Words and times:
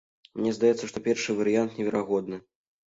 Мне 0.39 0.53
здаецца, 0.59 0.83
што 0.93 1.03
першы 1.09 1.39
варыянт 1.43 1.79
неверагодны. 1.83 2.45